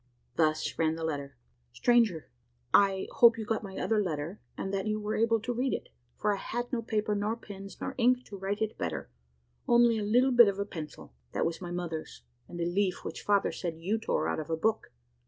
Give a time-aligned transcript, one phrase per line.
[0.35, 1.35] Thus ran the letter:
[1.73, 2.31] "Stranger!
[2.73, 5.89] I hope you got my other letter, and that you were able to read it,
[6.17, 9.11] for I had no paper, nor pens, nor ink to write it better
[9.67, 13.21] only a little bit of a pencil, that was my mother's, and a leaf which
[13.21, 14.91] father said you tore out of a book.